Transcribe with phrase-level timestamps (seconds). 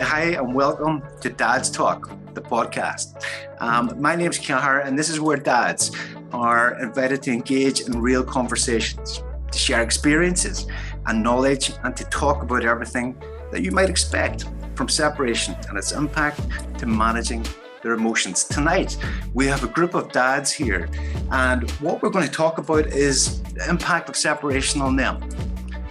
[0.00, 3.24] Hi, and welcome to Dad's Talk, the podcast.
[3.60, 5.90] Um, my name's Cahar, and this is where dads
[6.32, 10.66] are invited to engage in real conversations, to share experiences
[11.06, 13.16] and knowledge, and to talk about everything
[13.50, 16.42] that you might expect from separation and its impact
[16.78, 17.42] to managing
[17.82, 18.44] their emotions.
[18.44, 18.98] Tonight,
[19.32, 20.90] we have a group of dads here,
[21.30, 25.26] and what we're going to talk about is the impact of separation on them.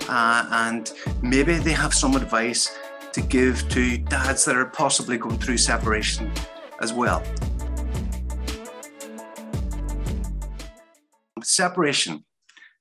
[0.08, 0.94] Uh, and
[1.24, 2.78] maybe they have some advice
[3.16, 6.30] to give to dads that are possibly going through separation
[6.82, 7.24] as well.
[11.42, 12.26] Separation.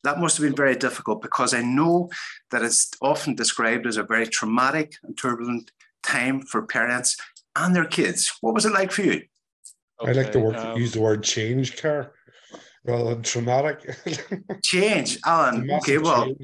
[0.03, 2.11] That must have been very difficult because I know
[2.51, 5.71] that it's often described as a very traumatic and turbulent
[6.03, 7.17] time for parents
[7.55, 8.37] and their kids.
[8.41, 9.23] What was it like for you?
[10.03, 12.13] Okay, I like to word um, use the word change, car
[12.85, 13.97] rather than traumatic.
[14.65, 15.71] change, Alan.
[15.71, 16.35] Okay, well,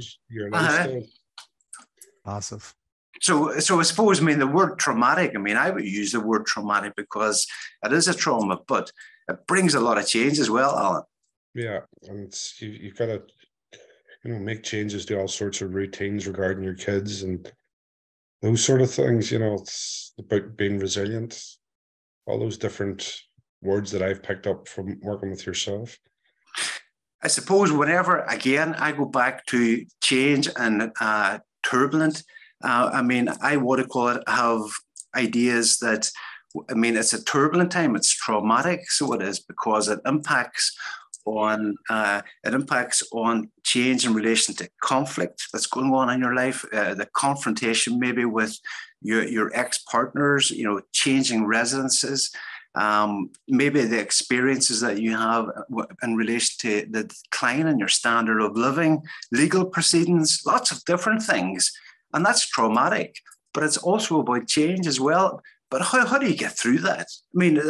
[0.52, 1.00] uh-huh.
[2.25, 2.72] Massive.
[3.20, 6.20] So, so I suppose, I mean, the word traumatic, I mean, I would use the
[6.20, 7.47] word traumatic because
[7.84, 8.91] it is a trauma, but
[9.28, 11.03] it brings a lot of change as well, Alan.
[11.55, 11.81] Yeah.
[12.09, 13.22] And you, you've got to,
[14.25, 17.50] you know, make changes to all sorts of routines regarding your kids and
[18.41, 19.31] those sort of things.
[19.31, 21.42] You know, it's about being resilient,
[22.27, 23.20] all those different
[23.62, 25.98] words that I've picked up from working with yourself.
[27.22, 32.22] I suppose whenever, again, I go back to change and uh, turbulent,
[32.62, 34.62] uh, I mean, I would call it have
[35.16, 36.11] ideas that,
[36.69, 37.97] I mean, it's a turbulent time.
[37.97, 40.77] It's traumatic, so it is because it impacts
[41.27, 46.34] on uh, it impacts on change in relation to conflict that's going on in your
[46.34, 48.58] life, uh, the confrontation maybe with
[49.03, 52.31] your your ex partners, you know, changing residences.
[52.77, 55.47] Um, maybe the experiences that you have
[56.05, 61.20] in relation to the decline in your standard of living, legal proceedings, lots of different
[61.20, 61.72] things
[62.12, 63.16] and that's traumatic,
[63.53, 65.42] but it's also about change as well.
[65.70, 67.06] But how, how do you get through that?
[67.34, 67.61] I mean,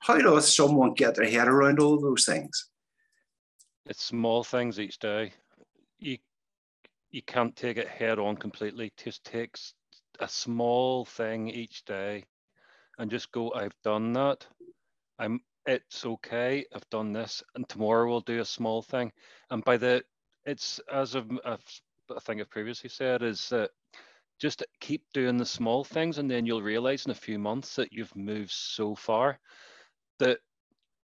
[0.00, 2.68] how does someone get their head around all those things?
[3.86, 5.32] It's small things each day.
[5.98, 6.18] You
[7.10, 8.92] you can't take it head on completely.
[9.02, 9.72] Just takes
[10.20, 12.24] a small thing each day
[12.98, 14.46] and just go, I've done that.
[15.18, 16.64] I'm it's okay.
[16.74, 19.12] I've done this, and tomorrow we'll do a small thing.
[19.50, 20.02] And by the
[20.44, 21.64] it's as I've, I've
[22.14, 23.70] I think I've previously said is that
[24.38, 27.92] just keep doing the small things and then you'll realize in a few months that
[27.92, 29.38] you've moved so far
[30.18, 30.38] that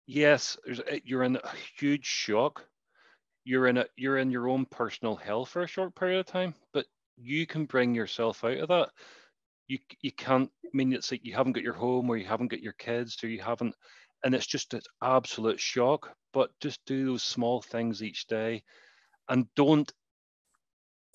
[0.07, 0.57] yes
[0.89, 2.65] eh, you're in a huge shock.
[3.45, 6.55] You're in a you're in your own personal hell for a short period of time
[6.73, 8.91] but you can bring yourself out of that.
[9.69, 12.49] You you can't I mean it's like you haven't got your home or you haven't
[12.49, 13.75] got your kids or you haven't
[14.25, 18.63] and it's just an absolute shock but just do those small things each day
[19.29, 19.93] and don't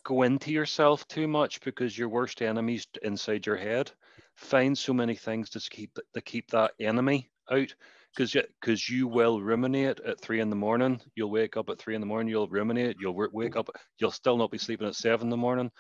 [0.07, 3.91] go into yourself too much because your worst enemy's inside your head.
[4.35, 7.75] Find so many things to keep to keep that enemy out
[8.16, 11.01] because because you will ruminate at three in the morning.
[11.16, 12.29] You'll wake up at three in the morning.
[12.29, 12.95] You'll ruminate.
[13.01, 13.69] You'll wake up.
[14.00, 15.72] You'll still not be sleeping at seven in the morning.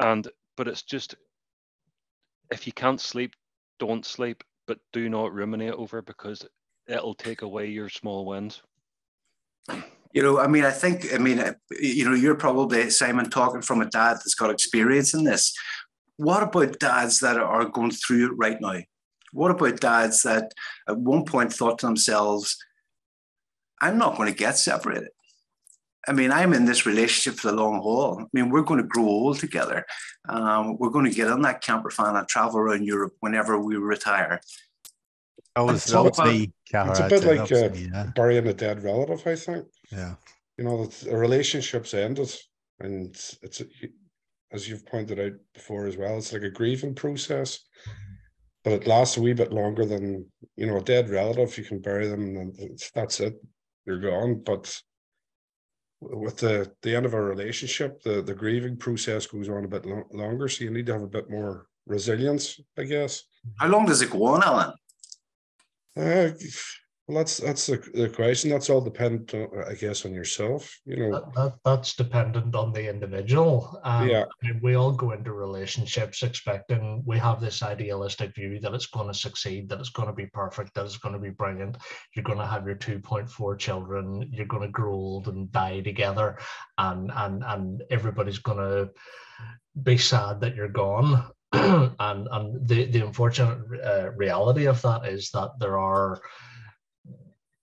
[0.00, 1.16] And but it's just
[2.52, 3.34] if you can't sleep,
[3.80, 4.44] don't sleep.
[4.68, 6.46] But do not ruminate over because
[6.86, 8.62] it'll take away your small wins.
[10.12, 13.62] You know, I mean, I think, I mean, uh, you know, you're probably, Simon, talking
[13.62, 15.54] from a dad that's got experience in this.
[16.16, 18.80] What about dads that are going through it right now?
[19.32, 20.52] What about dads that
[20.88, 22.56] at one point thought to themselves,
[23.80, 25.10] I'm not going to get separated?
[26.08, 28.20] I mean, I'm in this relationship for the long haul.
[28.20, 29.86] I mean, we're going to grow old together.
[30.28, 33.76] Um, we're going to get on that camper van and travel around Europe whenever we
[33.76, 34.40] retire.
[35.54, 38.10] That was, that was me, It's a bit like uh, me, yeah.
[38.16, 39.66] burying a dead relative, I think.
[39.90, 40.14] Yeah.
[40.56, 42.34] You know, the relationship's ended.
[42.80, 43.62] And it's, it's,
[44.52, 47.58] as you've pointed out before as well, it's like a grieving process.
[48.62, 51.56] But it lasts a wee bit longer than, you know, a dead relative.
[51.56, 53.34] You can bury them and that's it.
[53.86, 54.42] You're gone.
[54.44, 54.80] But
[56.00, 59.86] with the, the end of a relationship, the, the grieving process goes on a bit
[59.86, 60.48] lo- longer.
[60.48, 63.22] So you need to have a bit more resilience, I guess.
[63.58, 64.72] How long does it go on, Alan?
[65.96, 66.30] Uh,
[67.10, 68.50] well, that's that's the, the question.
[68.50, 70.78] That's all dependent, on, I guess, on yourself.
[70.84, 73.80] You know, that, that, that's dependent on the individual.
[73.82, 78.60] Um, yeah, I mean, we all go into relationships expecting we have this idealistic view
[78.60, 81.20] that it's going to succeed, that it's going to be perfect, that it's going to
[81.20, 81.78] be brilliant.
[82.14, 84.30] You're going to have your two point four children.
[84.32, 86.38] You're going to grow old and die together,
[86.78, 88.90] and and and everybody's going to
[89.82, 91.24] be sad that you're gone.
[91.52, 96.20] and and the the unfortunate uh, reality of that is that there are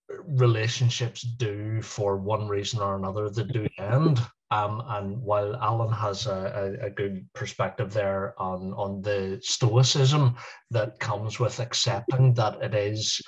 [0.09, 4.19] relationships do for one reason or another that do end
[4.50, 10.36] Um, and while Alan has a, a, a, good perspective there on, on the stoicism
[10.71, 13.21] that comes with accepting that it is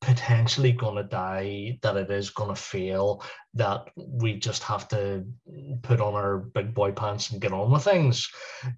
[0.00, 3.22] potentially going to die, that it is going to fail,
[3.54, 5.24] that we just have to
[5.82, 8.28] put on our big boy pants and get on with things.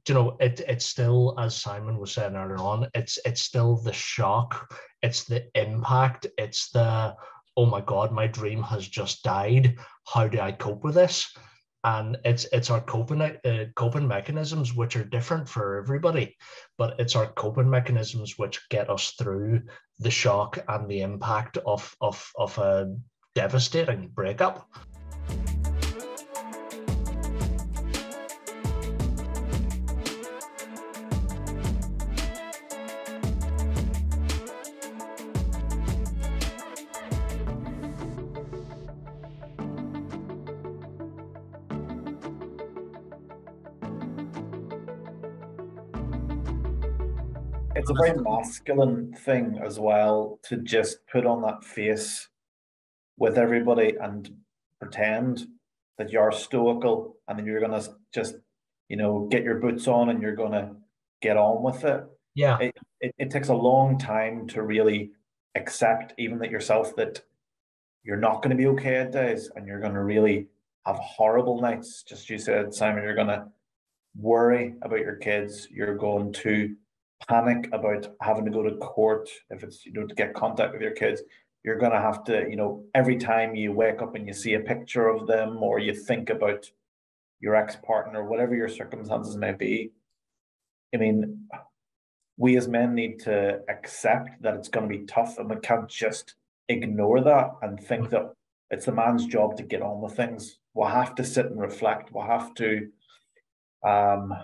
[0.07, 3.93] You know, it it's still, as Simon was saying earlier on, it's it's still the
[3.95, 7.17] shock, it's the impact, it's the
[7.57, 9.79] oh my god, my dream has just died.
[10.07, 11.27] How do I cope with this?
[11.87, 16.37] and it's it's our coping uh, coping mechanisms which are different for everybody
[16.77, 19.61] but it's our coping mechanisms which get us through
[20.01, 22.93] the shock and the impact of of of a
[23.35, 24.69] devastating breakup
[47.77, 52.29] it's a very masculine thing as well to just put on that face
[53.19, 54.31] with everybody and
[54.81, 55.47] pretend
[55.99, 57.83] that you're stoical and then you're gonna
[58.15, 58.37] just
[58.89, 60.75] you know get your boots on and you're gonna
[61.23, 62.05] get on with it.
[62.35, 62.59] Yeah.
[62.61, 65.13] It, it, it takes a long time to really
[65.55, 67.23] accept even that yourself that
[68.05, 70.47] you're not going to be okay at days and you're going to really
[70.85, 72.03] have horrible nights.
[72.03, 73.47] Just you said simon you're going to
[74.17, 75.69] worry about your kids.
[75.71, 76.77] You're going to
[77.29, 79.29] panic about having to go to court.
[79.51, 81.23] If it's you know to get contact with your kids
[81.65, 84.55] you're going to have to you know every time you wake up and you see
[84.55, 86.71] a picture of them or you think about
[87.41, 89.91] your ex-partner whatever your circumstances may be
[90.95, 91.47] i mean
[92.37, 95.89] we as men need to accept that it's going to be tough and we can't
[95.89, 96.35] just
[96.69, 98.33] ignore that and think that
[98.71, 100.59] it's the man's job to get on with things.
[100.75, 102.13] We'll have to sit and reflect.
[102.13, 102.89] We'll have to
[103.87, 104.35] um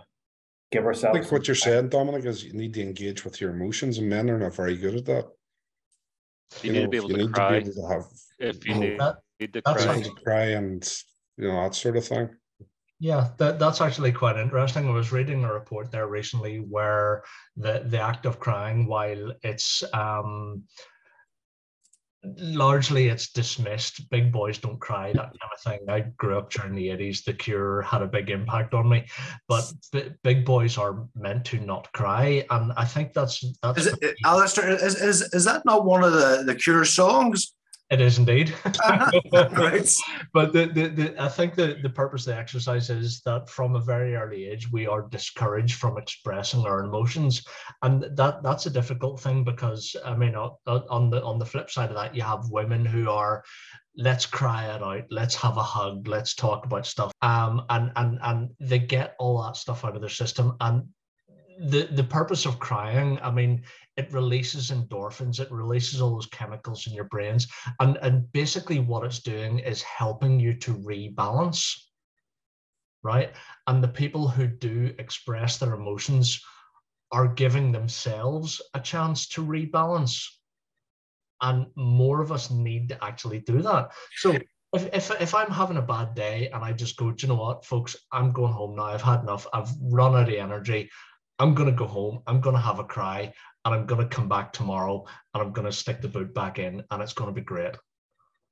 [0.73, 1.17] give ourselves.
[1.17, 4.09] I think what you're saying, Dominic, is you need to engage with your emotions, and
[4.09, 5.29] men are not very good at that.
[6.63, 8.05] You, you need know, to be able, to, need cry to be able to have
[8.39, 9.01] if you need,
[9.41, 10.03] need to cry.
[10.03, 11.03] to cry and
[11.37, 12.31] you know that sort of thing.
[12.99, 14.87] Yeah, that, that's actually quite interesting.
[14.87, 17.25] I was reading a report there recently where
[17.57, 20.63] the, the act of crying, while it's um,
[22.25, 24.09] largely it's dismissed.
[24.11, 25.81] Big boys don't cry, that kind of thing.
[25.89, 27.25] I grew up during the 80s.
[27.25, 29.07] The Cure had a big impact on me,
[29.49, 32.47] but b- big boys are meant to not cry.
[32.51, 33.87] And I think that's that's.
[33.87, 37.55] Is it, Alistair, is, is, is that not one of the, the Cure songs?
[37.93, 38.55] It is indeed.
[38.89, 39.95] right.
[40.33, 43.77] But the, the, the, I think the, the purpose of the exercise is that from
[43.77, 47.45] a very early age, we are discouraged from expressing our emotions.
[47.83, 51.91] And that that's a difficult thing because, I mean, on the, on the flip side
[51.91, 53.45] of that, you have women who are,
[53.99, 57.13] let's cry it out, let's have a hug, let's talk about stuff.
[57.21, 60.57] Um, and, and, and they get all that stuff out of their system.
[60.63, 60.89] And
[61.59, 63.63] the the purpose of crying i mean
[63.97, 67.47] it releases endorphins it releases all those chemicals in your brains
[67.81, 71.77] and and basically what it's doing is helping you to rebalance
[73.03, 73.33] right
[73.67, 76.43] and the people who do express their emotions
[77.11, 80.27] are giving themselves a chance to rebalance
[81.43, 84.37] and more of us need to actually do that so
[84.75, 87.39] if, if, if I'm having a bad day and I just go, do you know
[87.39, 88.85] what, folks, I'm going home now.
[88.85, 89.47] I've had enough.
[89.53, 90.89] I've run out of energy.
[91.39, 93.33] I'm going to go home, I'm going to have a cry,
[93.65, 96.59] and I'm going to come back tomorrow and I'm going to stick the boot back
[96.59, 97.75] in, and it's going to be great.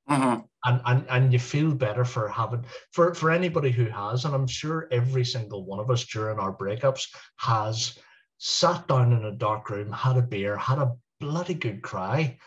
[0.09, 0.41] Mm-hmm.
[0.65, 4.47] And, and and you feel better for having for for anybody who has, and I'm
[4.47, 7.07] sure every single one of us during our breakups
[7.37, 7.97] has
[8.37, 12.37] sat down in a dark room, had a beer, had a bloody good cry,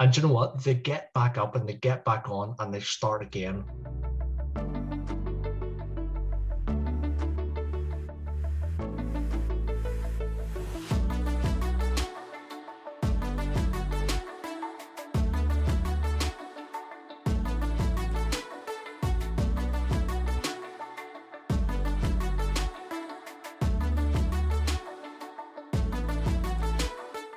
[0.00, 0.62] and you know what?
[0.62, 3.64] They get back up and they get back on and they start again.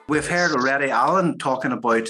[0.07, 2.07] We've heard already Alan talking about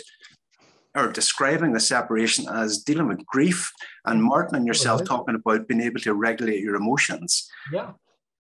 [0.96, 3.72] or describing the separation as dealing with grief,
[4.06, 7.50] and Martin and yourself talking about being able to regulate your emotions.
[7.72, 7.92] Yeah.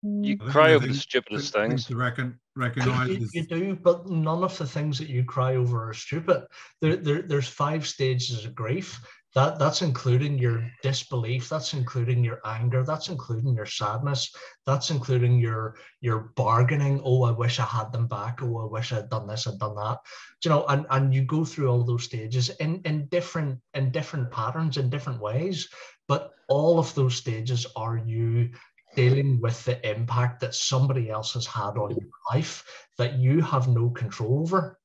[0.02, 1.86] You cry over the stupidest things.
[1.86, 5.88] To reckon, recognize you, you, do, but none of the things that you cry over
[5.88, 6.46] are stupid.
[6.80, 9.00] There, there, there's five stages of grief
[9.37, 15.38] that that's including your disbelief that's including your anger that's including your sadness that's including
[15.38, 19.28] your your bargaining oh i wish i had them back oh i wish i'd done
[19.28, 19.99] this i'd done that
[20.43, 24.31] you know and and you go through all those stages in in different in different
[24.33, 25.69] patterns in different ways
[26.09, 28.50] But all of those stages are you
[28.95, 32.64] dealing with the impact that somebody else has had on your life
[32.97, 34.78] that you have no control over.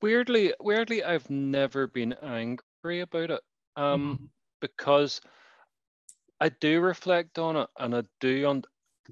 [0.00, 3.40] Weirdly, weirdly, I've never been angry about it.
[3.76, 4.24] Um, mm-hmm.
[4.60, 5.20] because
[6.40, 8.64] I do reflect on it and I do on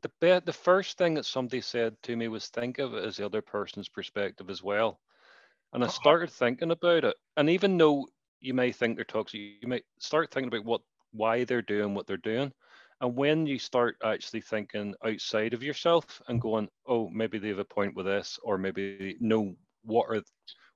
[0.02, 3.16] the be- the first thing that somebody said to me was think of it as
[3.16, 5.00] the other person's perspective as well.
[5.72, 5.92] And I uh-huh.
[5.92, 7.16] started thinking about it.
[7.36, 8.06] And even though
[8.40, 10.80] you may think they're toxic, you might start thinking about what
[11.12, 12.52] why they're doing what they're doing.
[13.00, 17.58] And when you start actually thinking outside of yourself and going, oh, maybe they have
[17.58, 20.22] a point with this, or maybe know what are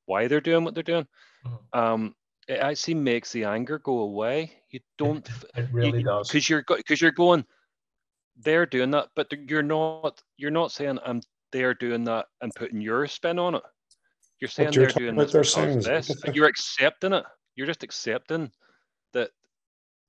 [0.07, 1.07] why they're doing what they're doing,
[1.47, 1.79] mm-hmm.
[1.79, 2.15] um,
[2.49, 4.53] it actually makes the anger go away.
[4.71, 5.27] You don't.
[5.29, 6.29] It, it really you, does.
[6.29, 7.45] Because you're because you're going,
[8.37, 10.21] they're doing that, but you're not.
[10.37, 11.21] You're not saying I'm.
[11.53, 13.63] They're doing that and putting your spin on it.
[14.41, 16.11] You're saying they're doing this because this.
[16.35, 17.25] You're accepting it.
[17.55, 18.51] You're just accepting
[19.13, 19.31] that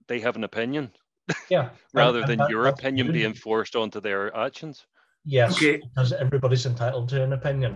[0.08, 0.92] they have an opinion.
[1.50, 1.70] Yeah.
[1.94, 3.14] rather and, and than that, your opinion good.
[3.14, 4.86] being forced onto their actions.
[5.24, 5.78] Yes, okay.
[5.78, 7.76] because everybody's entitled to an opinion.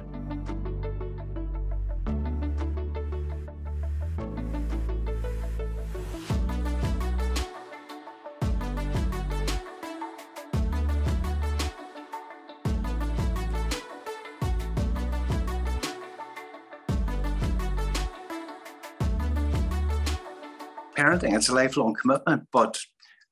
[21.19, 21.35] Parenting.
[21.35, 22.79] It's a lifelong commitment, but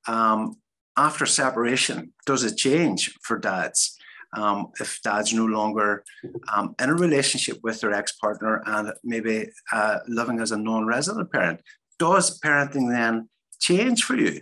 [0.07, 0.57] um,
[0.95, 3.97] after separation, does it change for dads?
[4.35, 6.03] Um, if dad's no longer
[6.53, 10.85] um, in a relationship with their ex partner and maybe uh, living as a non
[10.85, 11.61] resident parent,
[11.97, 13.29] does parenting then
[13.59, 14.41] change for you?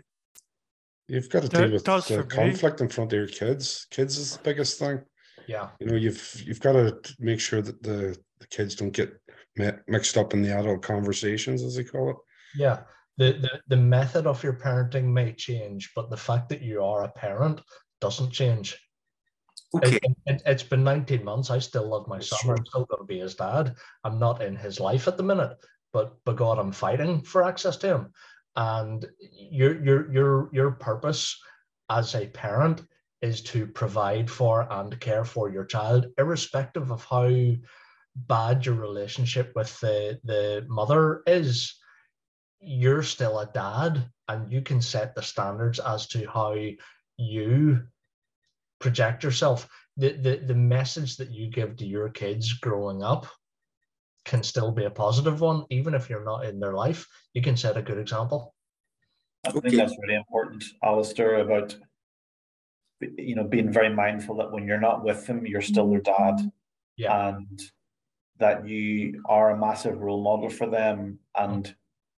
[1.07, 3.85] You've got to deal with the conflict in front of your kids.
[3.91, 5.01] Kids is the biggest thing.
[5.47, 5.69] Yeah.
[5.79, 9.13] You know, you've you've got to make sure that the, the kids don't get
[9.87, 12.15] mixed up in the adult conversations, as they call it.
[12.55, 12.79] Yeah
[13.17, 17.03] the, the the method of your parenting may change, but the fact that you are
[17.03, 17.61] a parent
[18.01, 18.77] doesn't change.
[19.75, 19.99] Okay.
[20.25, 21.49] It, has it, been 19 months.
[21.49, 22.39] I still love my son.
[22.41, 22.55] Sure.
[22.55, 23.75] I'm still going to be his dad.
[24.03, 25.57] I'm not in his life at the minute,
[25.93, 28.13] but but God, I'm fighting for access to him.
[28.55, 31.37] And your your your your purpose
[31.89, 32.83] as a parent
[33.21, 37.55] is to provide for and care for your child, irrespective of how
[38.15, 41.75] bad your relationship with the the mother is
[42.65, 46.55] you're still a dad and you can set the standards as to how
[47.17, 47.83] you
[48.79, 49.67] project yourself.
[49.97, 53.27] The, the, the message that you give to your kids growing up
[54.25, 57.07] can still be a positive one, even if you're not in their life.
[57.33, 58.53] You can set a good example.
[59.45, 59.77] I think okay.
[59.77, 61.75] that's really important, Alistair, about
[62.99, 66.51] you know being very mindful that when you're not with them, you're still their dad.
[66.97, 67.29] Yeah.
[67.29, 67.61] And
[68.39, 71.73] that you are a massive role model for them and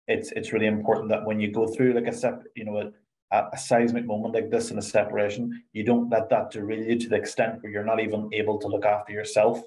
[0.07, 2.91] it's it's really important that when you go through like a sep, you know,
[3.31, 6.97] a, a seismic moment like this in a separation, you don't let that derail you
[6.99, 9.61] to the extent where you're not even able to look after yourself.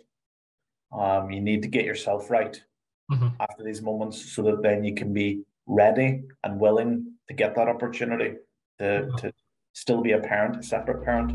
[0.92, 2.61] Um, you need to get yourself right
[3.12, 3.28] mm-hmm.
[3.38, 7.68] after these moments so that then you can be ready and willing to get that
[7.68, 8.35] opportunity
[8.78, 9.16] to, mm-hmm.
[9.18, 9.32] to
[9.73, 11.32] still be a parent, a separate parent.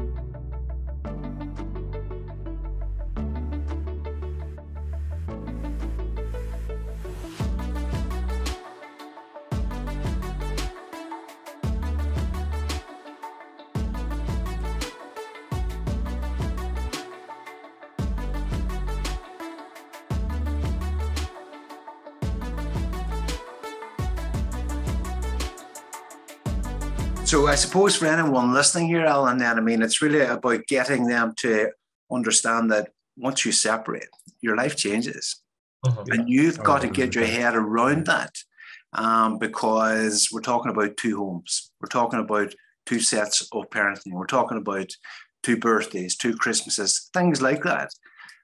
[27.36, 31.06] So I suppose for anyone listening here, Alan, then I mean it's really about getting
[31.06, 31.70] them to
[32.10, 34.08] understand that once you separate,
[34.40, 35.42] your life changes,
[35.84, 36.06] uh-huh.
[36.12, 38.34] and you've got to get your head around that,
[38.94, 44.28] um, because we're talking about two homes, we're talking about two sets of parenting, we're
[44.28, 44.90] talking about
[45.44, 47.90] two birthdays, two Christmases, things like that.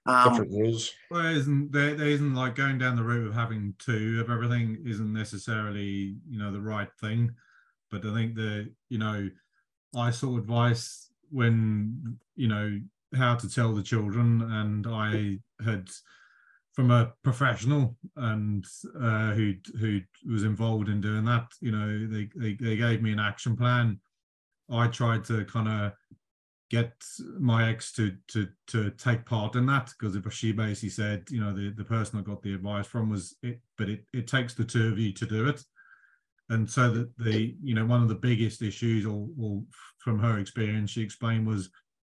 [0.06, 0.92] Um, Different rules.
[1.10, 4.84] Well, isn't there, there isn't like going down the route of having two of everything
[4.86, 7.32] isn't necessarily you know the right thing
[7.92, 9.30] but I think the you know
[9.96, 12.80] I sought advice when you know
[13.16, 15.90] how to tell the children, and I had
[16.74, 18.66] from a professional and
[19.00, 21.48] uh, who who was involved in doing that.
[21.60, 24.00] You know, they they, they gave me an action plan.
[24.70, 25.94] I tried to kind of
[26.70, 26.94] get
[27.38, 31.42] my ex to to to take part in that because if she basically said, you
[31.42, 34.54] know, the the person I got the advice from was it, but it it takes
[34.54, 35.62] the two of you to do it
[36.52, 39.62] and so that the you know one of the biggest issues or, or
[39.98, 41.70] from her experience she explained was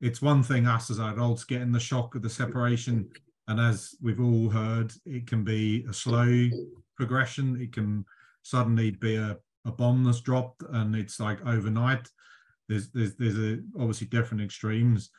[0.02, 3.08] it's one thing us as adults getting the shock of the separation
[3.48, 6.50] and as we've all heard it can be a slow
[6.96, 8.04] progression it can
[8.44, 12.08] suddenly be a a bomb that's dropped and it's like overnight.
[12.68, 15.10] There's there's there's a, obviously different extremes,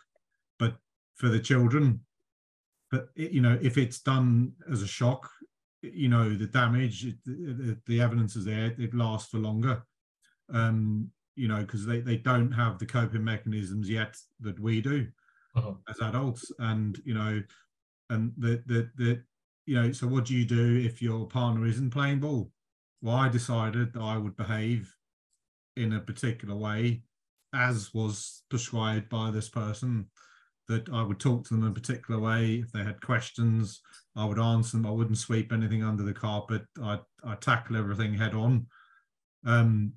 [0.58, 0.76] but
[1.16, 2.00] for the children,
[2.90, 5.30] but it, you know if it's done as a shock,
[5.82, 8.74] you know the damage, it, the, the evidence is there.
[8.78, 9.84] It lasts for longer.
[10.52, 15.06] Um, you know because they, they don't have the coping mechanisms yet that we do
[15.56, 15.72] uh-huh.
[15.88, 17.42] as adults and you know
[18.10, 19.22] and the, the the
[19.66, 22.50] you know so what do you do if your partner isn't playing ball
[23.00, 24.94] well i decided that i would behave
[25.76, 27.02] in a particular way
[27.54, 30.06] as was prescribed by this person
[30.68, 33.80] that i would talk to them in a particular way if they had questions
[34.16, 38.14] i would answer them i wouldn't sweep anything under the carpet i'd, I'd tackle everything
[38.14, 38.66] head on
[39.44, 39.92] um,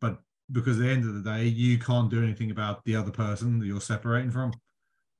[0.00, 0.18] but
[0.52, 3.58] because at the end of the day, you can't do anything about the other person
[3.58, 4.52] that you're separating from.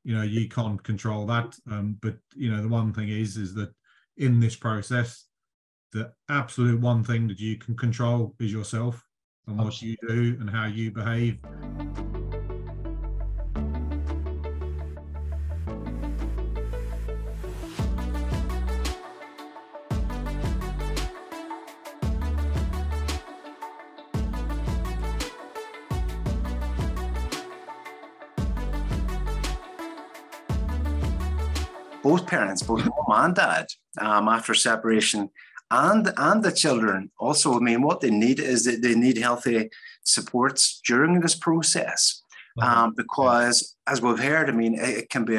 [0.04, 1.54] You know, you can't control that.
[1.70, 3.70] Um, but you know, the one thing is, is that
[4.16, 5.26] in this process,
[5.92, 9.04] the absolute one thing that you can control is yourself
[9.46, 11.38] and what you do and how you behave.
[32.08, 33.66] Both parents, both mom and dad,
[34.00, 35.28] um, after separation,
[35.70, 37.48] and and the children also.
[37.54, 39.68] I mean, what they need is that they need healthy
[40.04, 42.22] supports during this process,
[42.62, 45.38] um, because as we've heard, I mean, it, it, can be.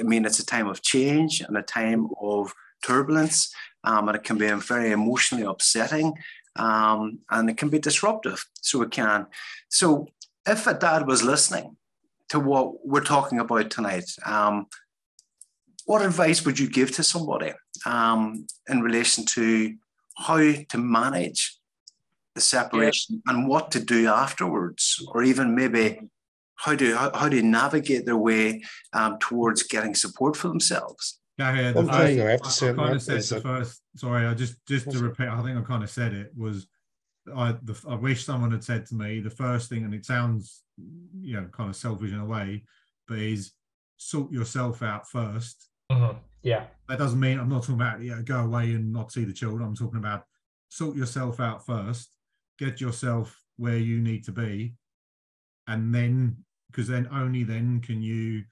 [0.00, 2.52] I mean, it's a time of change and a time of
[2.84, 6.08] turbulence, um, and it can be very emotionally upsetting,
[6.56, 8.44] um, and it can be disruptive.
[8.62, 9.26] So it can.
[9.68, 10.08] So
[10.54, 11.76] if a dad was listening
[12.30, 14.66] to what we're talking about tonight, um,
[15.90, 17.52] what advice would you give to somebody
[17.84, 19.74] um, in relation to
[20.16, 21.58] how to manage
[22.36, 23.32] the separation yeah.
[23.32, 25.98] and what to do afterwards, or even maybe
[26.54, 31.18] how to how, how to navigate their way um, towards getting support for themselves?
[31.38, 33.82] Yeah, the first, thing I have to say I kind of said the first.
[33.96, 35.26] Sorry, I just just to repeat.
[35.26, 36.68] I think I kind of said it was.
[37.34, 40.62] I the, I wish someone had said to me the first thing, and it sounds
[41.20, 42.62] you know kind of selfish in a way,
[43.08, 43.50] but is
[43.96, 46.18] sort yourself out first Mm-hmm.
[46.42, 46.64] Yeah.
[46.88, 49.66] That doesn't mean I'm not talking about yeah, go away and not see the children.
[49.66, 50.24] I'm talking about
[50.68, 52.08] sort yourself out first,
[52.58, 54.74] get yourself where you need to be,
[55.66, 56.36] and then
[56.70, 58.44] because then only then can you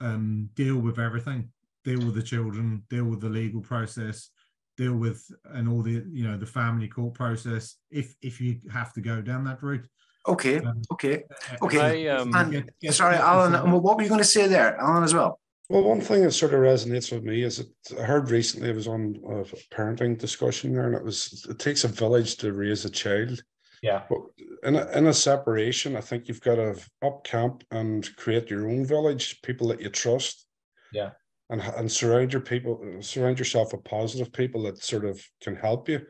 [0.00, 1.50] um, deal with everything,
[1.84, 4.30] deal with the children, deal with the legal process,
[4.76, 8.92] deal with and all the you know the family court process if if you have
[8.94, 9.86] to go down that route.
[10.26, 11.24] Okay, um, okay,
[11.62, 12.08] okay.
[12.08, 13.70] I, um, and, get, get, sorry, Alan.
[13.70, 15.39] What were you going to say there, Alan, as well?
[15.70, 18.72] Well, one thing that sort of resonates with me is that I heard recently I
[18.72, 22.84] was on a parenting discussion there, and it was it takes a village to raise
[22.84, 23.40] a child.
[23.80, 24.02] Yeah.
[24.10, 24.18] But
[24.64, 28.68] in a, in a separation, I think you've got to up camp and create your
[28.68, 30.44] own village, people that you trust.
[30.92, 31.10] Yeah.
[31.50, 35.88] And and surround your people, surround yourself with positive people that sort of can help
[35.88, 36.00] you.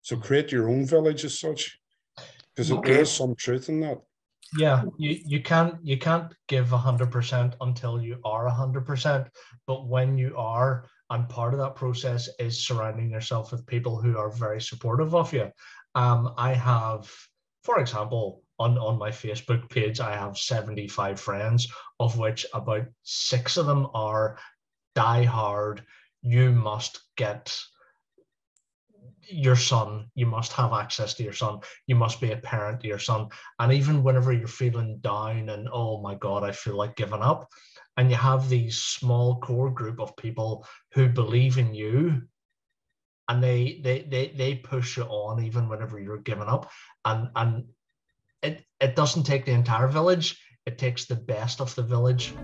[0.00, 0.24] So mm-hmm.
[0.24, 1.78] create your own village as such,
[2.56, 2.90] because okay.
[2.90, 3.98] there is some truth in that
[4.56, 9.28] yeah you, you can't you can't give 100% until you are 100%
[9.66, 14.16] but when you are and part of that process is surrounding yourself with people who
[14.16, 15.50] are very supportive of you.
[15.94, 17.10] Um, i have
[17.64, 23.56] for example on, on my facebook page i have 75 friends of which about six
[23.56, 24.38] of them are
[24.94, 25.82] die hard
[26.22, 27.56] you must get
[29.30, 31.60] your son, you must have access to your son.
[31.86, 33.28] You must be a parent to your son.
[33.58, 37.48] And even whenever you're feeling down and, oh my God, I feel like giving up,
[37.96, 42.22] and you have these small core group of people who believe in you
[43.30, 46.68] and they they they, they push you on even whenever you're giving up.
[47.04, 47.64] And and
[48.42, 52.34] it, it doesn't take the entire village, it takes the best of the village.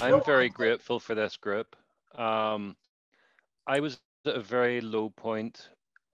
[0.00, 1.74] I'm very grateful for this group.
[2.14, 2.76] Um,
[3.66, 5.68] I was at a very low point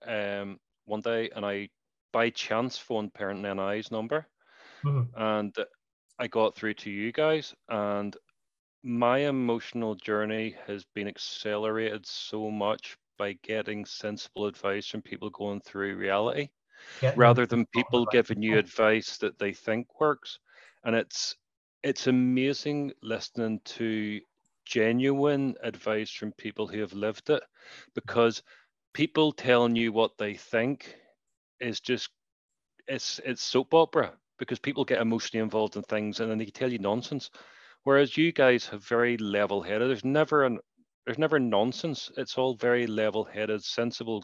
[0.07, 1.69] um, one day, and I,
[2.13, 4.27] by chance, phoned Parent NI's number,
[4.83, 5.21] mm-hmm.
[5.21, 5.55] and
[6.19, 7.53] I got through to you guys.
[7.69, 8.15] And
[8.83, 15.61] my emotional journey has been accelerated so much by getting sensible advice from people going
[15.61, 16.49] through reality,
[17.15, 20.39] rather than people giving you advice that they think works.
[20.83, 21.35] And it's
[21.83, 24.19] it's amazing listening to
[24.65, 27.43] genuine advice from people who have lived it
[27.95, 28.43] because
[28.93, 30.95] people telling you what they think
[31.59, 32.09] is just
[32.87, 36.71] it's it's soap opera because people get emotionally involved in things and then they tell
[36.71, 37.29] you nonsense.
[37.83, 40.59] Whereas you guys have very level headed there's never an
[41.05, 42.11] there's never nonsense.
[42.17, 44.23] It's all very level headed sensible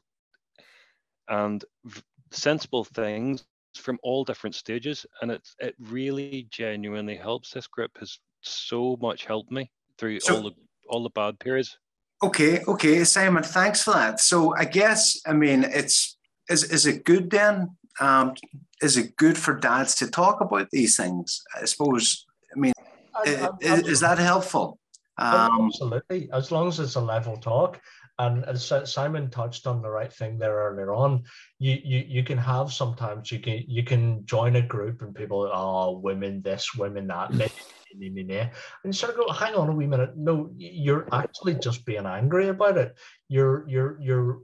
[1.30, 3.46] and v- sensible things
[3.78, 9.26] from all different stages and it's it really genuinely helps this group has so much
[9.26, 10.52] helped me through So- all the
[10.90, 11.78] all the bad periods
[12.24, 14.20] Okay, okay, Simon, thanks for that.
[14.20, 16.18] So I guess I mean it's
[16.50, 17.78] is is it good then?
[18.00, 18.34] Um,
[18.82, 21.44] is it good for dads to talk about these things?
[21.62, 22.26] I suppose.
[22.56, 22.74] I mean,
[23.14, 24.80] I- i- I- is, is that helpful?
[25.20, 27.80] Um, Absolutely, as long as it's a level talk.
[28.20, 31.24] And as Simon touched on the right thing there earlier on,
[31.60, 35.50] you you you can have sometimes you can you can join a group and people
[35.54, 37.48] oh women this women that meh,
[37.96, 38.52] meh, meh, meh," and
[38.86, 40.18] you sort of go hang on a wee minute.
[40.18, 42.98] No you're actually just being angry about it.
[43.30, 44.40] You're you're you're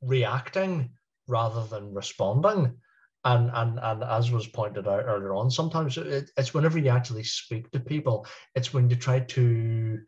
[0.00, 0.90] reacting
[1.28, 2.76] rather than responding.
[3.24, 7.22] And and and as was pointed out earlier on sometimes it, it's whenever you actually
[7.22, 10.00] speak to people it's when you try to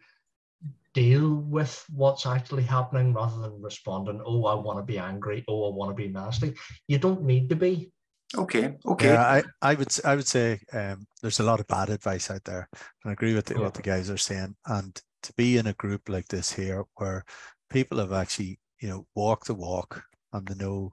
[0.94, 5.70] deal with what's actually happening rather than responding oh i want to be angry oh
[5.70, 6.54] i want to be nasty
[6.88, 7.90] you don't need to be
[8.36, 9.12] okay, okay.
[9.12, 12.30] Yeah, I, I would s- I would say um, there's a lot of bad advice
[12.30, 13.60] out there, and I agree with the, Yeah.
[13.60, 14.56] what the guys are saying.
[14.66, 17.24] And to be in a group like this here, where
[17.70, 20.02] people have actually you know walked the walk
[20.32, 20.92] and they know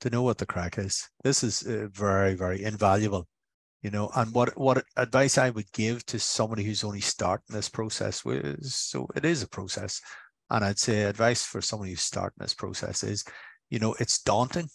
[0.00, 3.26] to know what the crack is, this is uh, very very invaluable.
[3.82, 7.68] You know, and what what advice I would give to somebody who's only starting this
[7.68, 10.00] process was so it is a process,
[10.50, 13.24] and I'd say advice for somebody who's starting this process is,
[13.70, 14.68] you know, it's daunting.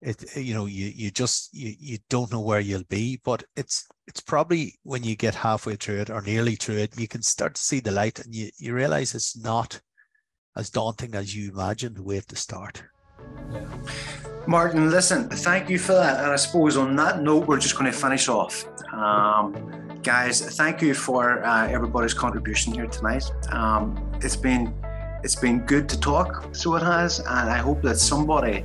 [0.00, 3.86] It you know you you just you, you don't know where you'll be but it's
[4.08, 7.54] it's probably when you get halfway through it or nearly through it you can start
[7.54, 9.80] to see the light and you, you realize it's not
[10.56, 12.82] as daunting as you imagined way at the start
[14.46, 16.18] Martin, listen, thank you for that.
[16.18, 18.64] And I suppose on that note, we're just going to finish off.
[18.92, 23.24] Um, guys, thank you for uh, everybody's contribution here tonight.
[23.50, 24.74] Um, it's been
[25.22, 28.64] it's been good to talk, so it has, and I hope that somebody,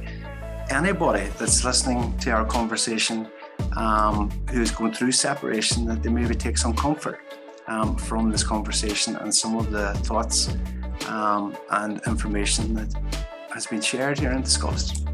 [0.71, 3.27] anybody that's listening to our conversation,
[3.75, 7.19] um, who's going through separation, that they maybe take some comfort
[7.67, 10.55] um, from this conversation and some of the thoughts
[11.07, 12.91] um, and information that
[13.53, 15.06] has been shared here and discussed.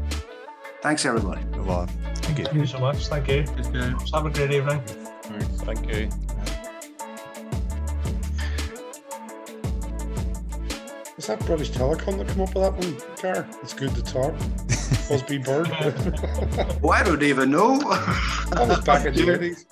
[0.84, 1.42] Thanks, everybody.
[1.56, 1.88] Move on.
[2.16, 2.44] Thank you.
[2.44, 3.94] thank you so much thank you Okay.
[4.12, 4.82] have a great evening
[5.64, 6.08] thank you
[11.16, 13.46] Was that British Telecom that come up with that one, Car?
[13.62, 14.34] It's good to talk.
[15.08, 15.70] Buzby Bird.
[16.82, 17.78] Oh, I don't even know.
[17.78, 19.64] that was back in the 80s.